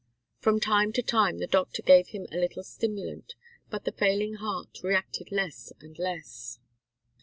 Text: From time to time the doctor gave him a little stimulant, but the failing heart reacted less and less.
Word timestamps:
From 0.39 0.59
time 0.59 0.91
to 0.93 1.03
time 1.03 1.37
the 1.37 1.45
doctor 1.45 1.83
gave 1.83 2.07
him 2.07 2.25
a 2.31 2.37
little 2.39 2.63
stimulant, 2.63 3.35
but 3.69 3.85
the 3.85 3.91
failing 3.91 4.33
heart 4.33 4.79
reacted 4.81 5.31
less 5.31 5.71
and 5.79 5.99
less. 5.99 6.57